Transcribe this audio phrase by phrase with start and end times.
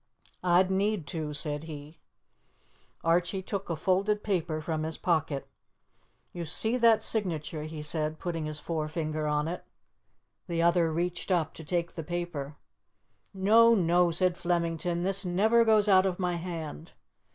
[0.43, 1.99] "A'd need to," said he.
[3.03, 5.47] Archie took a folded paper from his pocket.
[6.33, 9.63] "You see that signature," he said, putting his forefinger on it.
[10.47, 12.55] The other reached up to take the paper.
[13.31, 16.93] "No, no," said Flemington, "this never goes out of my hand."